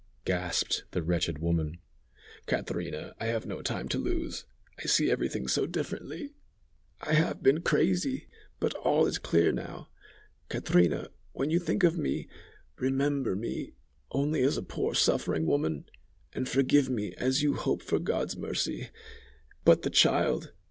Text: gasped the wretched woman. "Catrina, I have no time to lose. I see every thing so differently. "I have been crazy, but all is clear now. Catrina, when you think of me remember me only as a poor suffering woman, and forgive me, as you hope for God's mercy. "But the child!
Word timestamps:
gasped 0.25 0.83
the 0.93 1.03
wretched 1.03 1.37
woman. 1.37 1.77
"Catrina, 2.47 3.13
I 3.19 3.27
have 3.27 3.45
no 3.45 3.61
time 3.61 3.87
to 3.89 3.99
lose. 3.99 4.45
I 4.79 4.87
see 4.87 5.11
every 5.11 5.29
thing 5.29 5.47
so 5.47 5.67
differently. 5.67 6.31
"I 7.01 7.13
have 7.13 7.43
been 7.43 7.61
crazy, 7.61 8.27
but 8.59 8.73
all 8.73 9.05
is 9.05 9.19
clear 9.19 9.51
now. 9.51 9.89
Catrina, 10.49 11.09
when 11.33 11.51
you 11.51 11.59
think 11.59 11.83
of 11.83 11.99
me 11.99 12.27
remember 12.79 13.35
me 13.35 13.73
only 14.09 14.41
as 14.41 14.57
a 14.57 14.63
poor 14.63 14.95
suffering 14.95 15.45
woman, 15.45 15.85
and 16.33 16.49
forgive 16.49 16.89
me, 16.89 17.13
as 17.13 17.43
you 17.43 17.53
hope 17.53 17.83
for 17.83 17.99
God's 17.99 18.35
mercy. 18.35 18.89
"But 19.63 19.83
the 19.83 19.91
child! 19.91 20.51